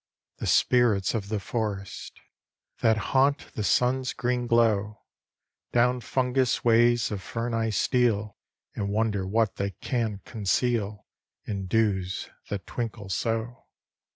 [0.37, 2.19] The spirits of the forest.
[2.79, 5.03] That haunt the sun's green glow
[5.73, 8.35] Down fungus ways of fern I steal
[8.73, 11.05] And wonder what they can conceal,
[11.45, 13.65] In dews, that twinkles so.